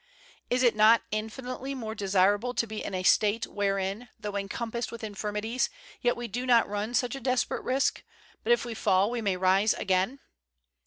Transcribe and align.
Is 0.49 0.63
it 0.63 0.75
not 0.75 1.03
infinitely 1.11 1.75
more 1.75 1.93
desirable 1.93 2.55
to 2.55 2.65
be 2.65 2.83
in 2.83 2.95
a 2.95 3.03
state 3.03 3.45
wherein, 3.45 4.09
tho 4.19 4.35
encompassed 4.35 4.91
with 4.91 5.03
infirmities, 5.03 5.69
yet 6.01 6.17
we 6.17 6.27
do 6.27 6.47
not 6.47 6.67
run 6.67 6.95
such 6.95 7.15
a 7.15 7.21
desperate 7.21 7.61
risk, 7.63 8.01
but 8.43 8.51
if 8.51 8.65
we 8.65 8.73
fall 8.73 9.11
we 9.11 9.21
may 9.21 9.37
rise 9.37 9.75
again? 9.75 10.17